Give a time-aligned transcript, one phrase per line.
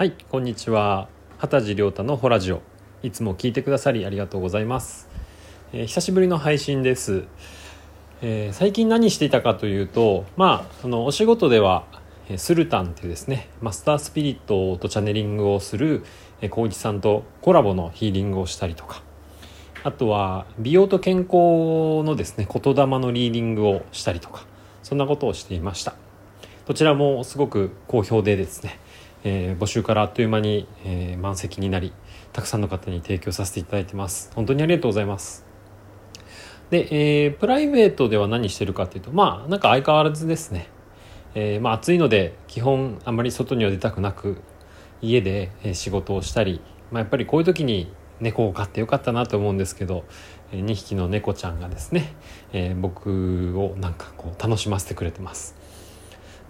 [0.00, 1.10] はいこんにちは。
[1.36, 2.62] 畑地亮太のホラジオ。
[3.02, 5.10] いつも聞いてくださりありがとうございます、
[5.74, 7.24] えー、久しぶりの配信です、
[8.22, 11.84] えー、最近何していたかというとまあそのお仕事では
[12.38, 16.02] スルタンっていうですねマスタースピリットとチャネリングをする
[16.48, 19.02] 浩一さんとコラボのヒーリングをしたりとか。
[19.82, 24.46] あとは美容と健康のですね言霊のリーディングをしたりとか。
[24.82, 25.94] そんなことをしていました。
[26.66, 28.78] どちらもすごく好評でですね、
[29.24, 31.92] えー、募集からあっという間に、えー、満席になり
[32.32, 34.30] たくさんの方に提供させていただいてます。
[34.34, 35.44] 本当にありがとうございます。
[36.70, 40.68] で、えー、プライベートでは何してるかっていうとまあなんか相変わらずですね、
[41.34, 44.40] えー、まあ暑いので基本あまり外には出たくなく
[45.02, 46.60] 家で仕事をしたり、
[46.90, 50.04] まあ、やっぱりこういう時に猫を飼ってよかったなと思うんですけど
[50.52, 52.14] 2匹の猫ちゃんがですね、
[52.52, 55.56] えー、僕をなんかこう楽しませてくれてます、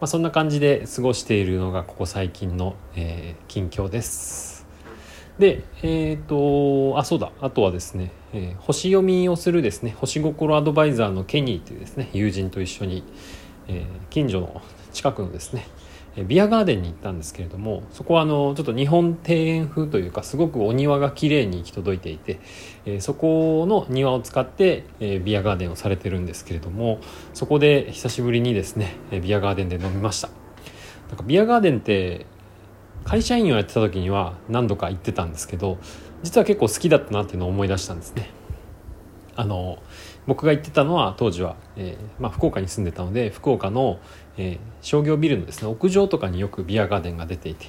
[0.00, 4.66] まあ、そんな感じで過ごしているのがここ最近の、えー、近況です。
[5.38, 7.32] でえっ、ー、とあそうだ。
[7.42, 9.94] あとはですね、えー、星読みをするですね。
[9.98, 13.04] 星心アドバイザーのケニーというですね友人と一緒に、
[13.68, 14.62] え近所の
[14.94, 15.66] 近くのですね
[16.24, 22.40] ビアガーデンに行ったんですけれどもそこはあのちょっと日本庭園風というかすごくお庭が綺麗に行き届いていて、
[22.84, 27.00] えそこの庭を使って、えビアガーデンをされてるんですけれども
[27.34, 30.28] そこで久しぶりにですねビアガーデンで飲みました。
[31.08, 32.26] なんかビアガーデンって
[33.04, 35.78] 会社員をやってた時には何度か行ってたんですけど
[36.22, 38.30] 実は結構好きだったなっていうのを思い出したんですね。
[39.36, 39.78] あの
[40.26, 43.98] 僕が行ってたのは当時は、えーまあ、福岡に住んでたので福岡の、
[44.36, 47.66] えー、商業ビルのですね屋上とかによくビアガーデンが出ていて、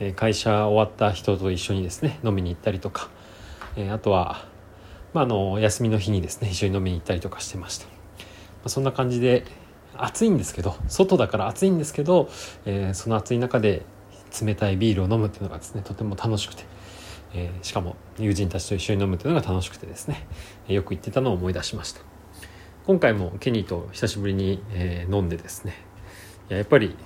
[0.00, 3.08] えー、会社終わった人と一緒にですね飲みに行ったりとか、
[3.76, 4.44] えー、あとは、
[5.12, 7.92] まあ、あの休みの日にですね一緒に飲みに行ったりとかしてました、ま
[8.64, 9.44] あ、そんな感じで
[9.96, 12.28] 暑いんですけど外だから暑いんですけど、
[12.64, 13.82] えー、その暑い中で
[14.40, 16.64] 冷たいビールを飲むっていうのがですねとても楽しくて
[17.32, 20.26] えー、しかも友人たちと一緒に飲むというのが楽しくてですね、
[20.68, 22.00] えよく行ってたのを思い出しました。
[22.86, 25.74] 今回もケニーと久しぶりに、えー、飲んでですね
[26.48, 26.96] いややっぱり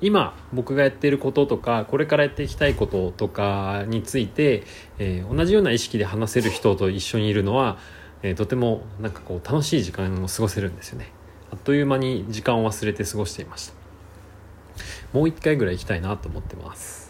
[0.00, 4.64] 今僕がやっていることとかこれからやっていきたいこととかについて、
[4.98, 7.78] えー、同じような意識で話せる人と一緒にいるのは、
[8.22, 11.10] え、とてもなんかこう楽しい時間を過ごせるんですよね。
[11.50, 13.74] あっという間に時間を忘れて過ごしていました。
[15.12, 17.07] もう一回ぐらい行きたいなと思ってます。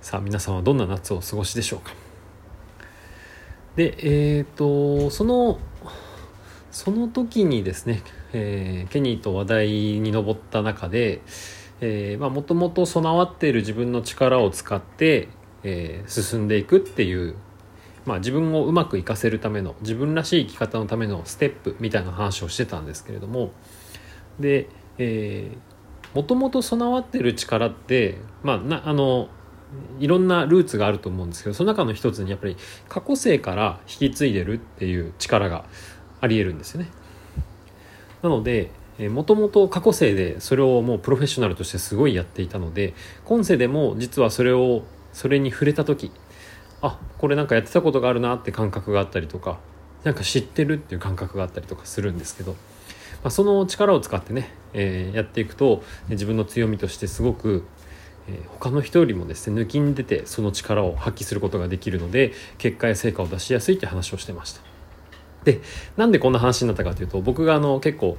[0.00, 1.92] さあ皆さんはどんな夏をお過ごしでしょうか？
[3.76, 3.96] で
[4.36, 5.58] えっ、ー、とその
[6.70, 11.22] その時にですね、えー、ケニーと話題に上った中で
[12.18, 15.28] もともと備わっている自分の力を使って、
[15.64, 17.34] えー、進んでいくっていう、
[18.06, 23.52] まあ、自分をうまくいかせるための自分らしい生き方のためのステップみたいな話をしてたんですけれども
[24.38, 24.68] で、
[26.14, 29.28] もともと備わってる力ってまあなあの
[30.00, 32.56] いろんなルーツがあると思うんですけどその中の一つにやっぱり
[32.88, 35.64] 過去世から引き継いでるっていう力が
[36.20, 36.88] ありえるんですよね。
[38.22, 38.70] なので
[39.10, 46.10] もともと過去世でそれをもうプロフェッショナルとしてすごいやっていたので今世でも実はそれをそれに触れた時
[46.82, 49.60] あこれなんかやってたことがあるなって感覚があったりとか
[50.02, 52.56] なんか知ってるっていう感覚があったりとかするんですけど、ま
[53.24, 57.64] あ、その力を使ってね、えー、やっていくと自分の強みとしてすごく
[58.28, 64.60] え他の人よりもですね抜きん出てその力を発揮することができるので結果や成果を出しやすいって話をしてました。
[65.44, 65.60] で
[65.96, 68.18] なんでこんな話になったかというと僕があの結構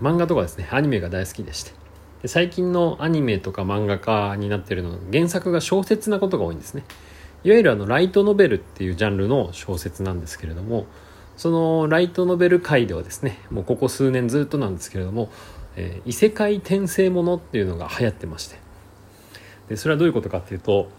[0.00, 1.72] 漫画とかですねアニメが大好きでして。
[2.22, 6.84] で最近のアニメとか漫画家になってるの原作が小説なことが多いんですね。
[7.44, 10.86] いわゆるあのライトノベルっていうジャンルの小説なんですけれども
[11.36, 15.30] そのライトノベル界ではですねもうここ数年ずっとなんですけれども、
[15.76, 18.67] えー、異世界転生ものっていうのが流行ってまして。
[19.68, 20.90] でそれはどういうことかっていうと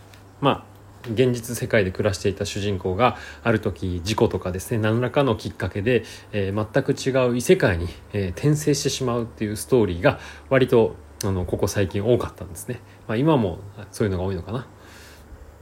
[0.42, 13.60] まあ現実世界で暮らしていた主人公がある時事故とかですね何らかのきっかけで、えー、全く違う異世界に、えー、転生してしまうっていうストーリーが割とあのここ最近多かったんですね、まあ、今も
[13.92, 14.68] そういうのが多いのかな。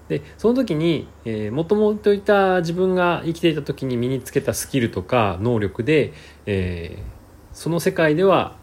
[0.07, 1.09] でその時に
[1.51, 6.13] もともといた自分が生きていた時に身につけたスキルとか能力で、
[6.45, 7.03] えー、
[7.51, 8.55] その世界では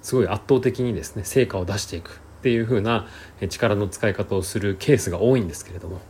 [0.00, 2.22] すごい圧倒的にですね成果を出していく。
[2.40, 3.06] っていう風な
[3.50, 6.00] 力の使い方をするケースが多いんですけれども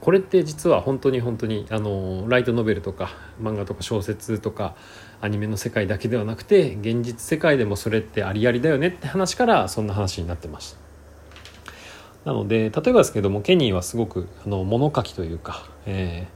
[0.00, 3.10] これって実は本当に本当にあのライトノベルとか
[3.40, 4.74] 漫画とか小説とか
[5.20, 10.78] アニメの世界だけではなくて現実世界でもそれってありありだよねって話からそんな話になってました。
[12.26, 16.26] なので例えばですけどもケニーはすごくあの物書きというか、え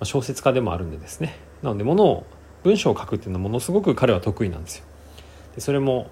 [0.00, 1.36] ー、小説家でもあるんでですね。
[1.62, 2.26] なので物を
[2.62, 4.84] 文章を書くっていうのはものすごく彼は得意なんですよ。
[5.54, 6.10] でそれも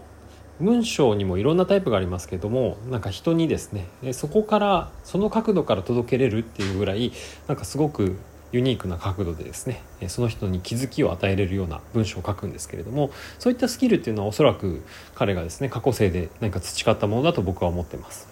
[0.61, 7.13] 文章にもいろんなタイプがありますけどもなんか人にですねそこからその角度から届けれるっていうぐらい
[7.49, 8.17] なんかすごく
[8.53, 14.83] ユニークな角度でですねその人に気づきを与えれるような文章を書くんですけれどもそういったスキルっていうのはおそらく
[15.15, 18.29] 彼がですね過去生で何か培ったものだと僕は思ってます。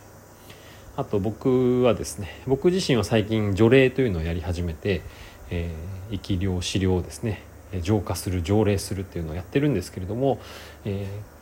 [0.96, 5.02] あと僕はですね僕自身は最近除霊というのをやり始めて、
[5.48, 7.42] えー、生き量資料をですね
[7.82, 10.40] 浄化する条例するっていうのをやってるんですけれども、
[10.84, 11.37] えー、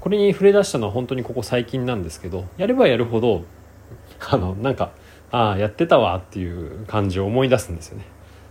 [0.00, 3.44] これに触れ出したのは本当にここ最近なんですけどやればやるほど
[4.30, 4.92] あのなんか
[5.30, 8.04] ああやってたわっていう感じを思い出すんですよね。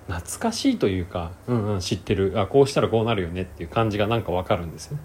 [0.08, 2.34] 懐かしいというかうんうん知ってる。
[2.38, 5.04] あこうしたらこうなるよねっていう感じがなんかわかるんですよね。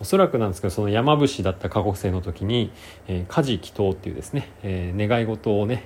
[0.00, 2.72] おそらくなんですけどその山伏だった過去生の時に、
[3.06, 5.84] えー、家事祈祷っていうですね、えー、願い事をね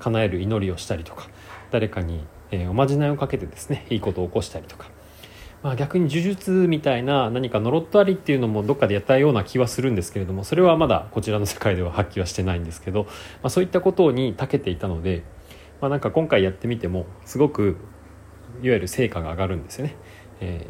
[0.00, 1.28] 叶える祈りをしたりとか
[1.70, 4.90] 誰かに、えー、おまじないをかけてですねいいことを起こしたりとか
[5.62, 13.04] まあ、逆に呪術みたいな何か呪っとありっていうのもどっかでやったような気はするんですけれどもそれはまだこちらの世界では発揮はしてないんですけど、
[13.42, 15.22] まあ、そういったことに長けていたので、
[15.80, 17.76] まあ、なんか今回やってみてもすごく
[18.62, 19.96] いわゆる成果が上がるんですよね。
[20.40, 20.66] え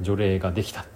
[0.00, 0.86] ー、除霊ができた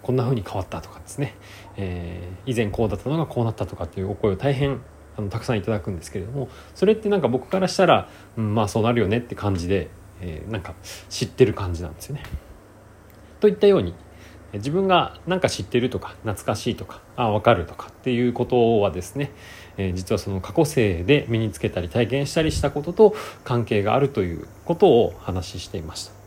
[0.00, 1.34] こんな風に変わったとかですね、
[1.76, 4.80] えー、以前こうだったのがこうなったとかっていうお声を大変
[5.16, 9.88] あのたくさんいただくんですけれどもそれってなんか僕からしたら、うん、まあそうなるよねって感じで、
[10.20, 10.74] えー、なんか
[11.10, 12.22] 知ってる感じなんですよね。
[13.40, 13.94] といったように
[14.54, 19.30] 自分が何か知ってるとか懐かしいとかあ分かるとかっていうことはですね、
[19.76, 23.14] えー、実はその過去生で身につけたり体験したりしたことと
[23.44, 26.18] 関係があるということを話していました。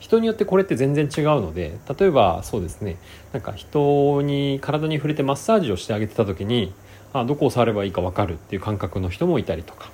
[0.00, 2.98] 人によってこれって全然違うので例えばそうですね
[3.32, 6.74] なんか人に体に触れてマッサージをしてあげてた時に
[7.12, 9.90] あどこを触ればいいか分かるっていう感覚の人もいたりとか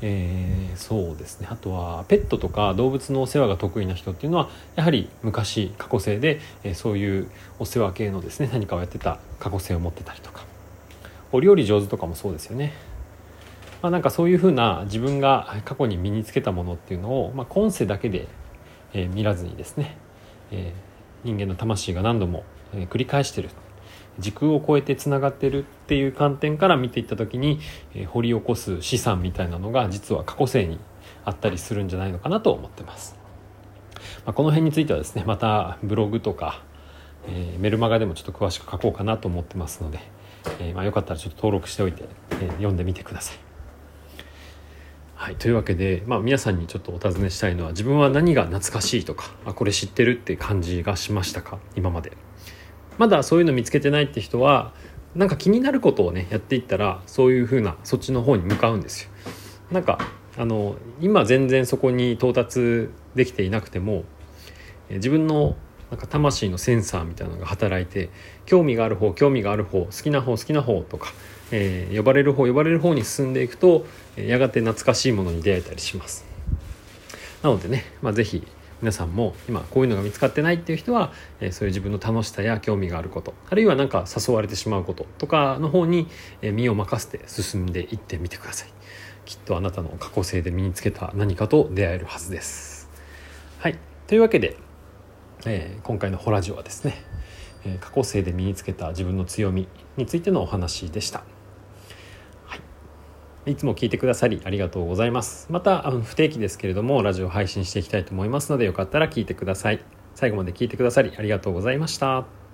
[0.00, 1.48] えー、そうですね。
[1.50, 10.44] あとはペットとか動物のお世話が得意な人っていうのはやはり昔過去生で、えー、そういうお世話系のですね何かをやってた過去生を持ってたりとか。
[11.30, 12.72] お料理上手とかもそうですよね。
[13.82, 18.26] まあ、なんかそういうふうな自分が過去に身につけたものっていうのを、まあ、今世だけで、
[18.92, 19.96] えー、見らずにですね、
[20.50, 20.72] え、
[21.22, 22.44] 人間の魂が何度も、
[22.74, 23.50] え、繰り返してる。
[24.18, 27.60] 時空を超えてつながってるっていう観点から見ていった時に、
[27.94, 30.78] えー、掘り起こす資産みたいなのが実は過去世に
[31.24, 33.16] あったりするんじゃないのかなと思ってます。
[34.24, 36.62] まあ、この辺についてはですねまたブログとか、
[37.26, 40.00] えー、メルマガでもちょっと詳しく書こうかなと思ってますので、
[40.60, 42.04] えー、まあ、よかったらちょっと登録しておいて、
[42.40, 43.38] え読んでみてください。
[45.14, 51.58] はい、というわけで、まあ、皆さんにちょっとお尋ねしたいのは自分は何が懐かしいとかあこれ知ってるって感じがしましたか？
[51.74, 52.12] 今まで。
[52.98, 54.72] まだそういうの見つけてないって人は
[55.14, 59.10] なんか気になることをねやっていったらそういう風なそっちの方に向かうんですよ。
[59.70, 59.98] なんか
[60.36, 64.04] あの今全然そこに到達できていなくても
[64.90, 65.56] 自分の
[65.90, 68.10] なんか魂のセンサーみたいなのが働いて
[68.46, 71.12] 興味がある方興味がある方好きな方好きな方とか、
[71.50, 73.86] えー、呼ばれる方呼ばれる方に進んでいくと
[74.16, 76.24] やがて懐かしいものに出会えたりします。
[77.42, 78.46] なのでね、まあ、是非
[78.80, 86.06] 皆さんも今こういうのが見つかってないっていう人は、えそういう自分の楽しさや興味があることあるいは何か誘われてしまうこととかの方に、
[86.42, 88.68] え身を任せて進んでいってみてください。
[89.24, 92.88] きっとあなたの過去性で身につけた何かと出会えるはずです。
[93.58, 93.78] はい。
[94.06, 94.56] というわけで、
[95.44, 96.94] えー、今回のホラジオはですね、
[97.64, 101.37] え過去性で身につけた自分の強みについてのお話でした。
[103.48, 105.46] いつも聞いてくださりありがとうございます。
[105.50, 109.80] また、あの不定期ですけれども、ラジオ配信していきたいと思いますので、よかったら聞いてください。
[110.14, 112.47] 最後まで聞いてくださりありがとうございました。